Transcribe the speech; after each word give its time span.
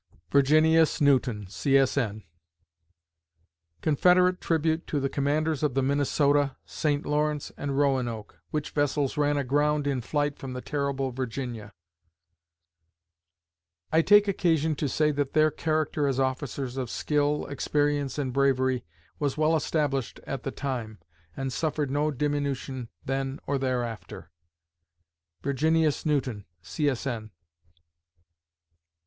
VIRGINIUS 0.31 0.99
NEWTON, 0.99 1.45
C. 1.47 1.77
S. 1.77 1.95
N. 1.95 2.23
Confederate 3.83 4.41
Tribute 4.41 4.87
to 4.87 4.99
the 4.99 5.09
Commanders 5.09 5.61
of 5.61 5.75
the 5.75 5.83
Minnesota, 5.83 6.55
St. 6.65 7.05
Lawrence, 7.05 7.51
and 7.55 7.77
Roanoke, 7.77 8.39
which 8.49 8.71
vessels 8.71 9.15
ran 9.15 9.37
aground 9.37 9.85
in 9.85 10.01
flight 10.01 10.39
from 10.39 10.53
the 10.53 10.59
terrible 10.61 11.11
Virginia: 11.11 11.71
I 13.91 14.01
take 14.01 14.27
occasion 14.27 14.73
to 14.77 14.89
say 14.89 15.11
that 15.11 15.33
their 15.33 15.51
character 15.51 16.07
as 16.07 16.19
officers 16.19 16.77
of 16.77 16.89
skill, 16.89 17.45
experience, 17.45 18.17
and 18.17 18.33
bravery 18.33 18.83
was 19.19 19.37
well 19.37 19.55
established 19.55 20.19
at 20.25 20.41
the 20.41 20.49
time, 20.49 20.97
and 21.37 21.53
suffered 21.53 21.91
no 21.91 22.09
diminution 22.09 22.89
then 23.05 23.39
or 23.45 23.59
thereafter. 23.59 24.31
VIRGINIUS 25.43 26.07
NEWTON, 26.07 26.45
C. 26.63 26.89
S. 26.89 27.05
N. 27.05 27.29